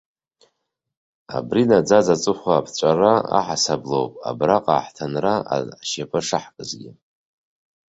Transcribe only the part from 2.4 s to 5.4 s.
аԥҵәара аҳасабалоуп абраҟа аҳҭынра